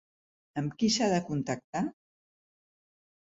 Amb 0.61 0.77
qui 0.83 0.87
s’ha 0.95 1.09
de 1.11 1.19
contactar? 1.27 1.83